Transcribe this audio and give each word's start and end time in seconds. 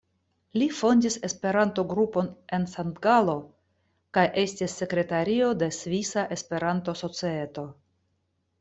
Li 0.59 0.67
fondis 0.77 1.17
Esperanto-grupon 1.27 2.29
en 2.57 2.65
Sankt-Galo 2.71 3.35
kaj 4.19 4.25
estis 4.47 4.77
sekretario 4.85 5.53
de 5.61 5.71
Svisa 5.81 6.27
Esperanto-Societo. 6.39 7.71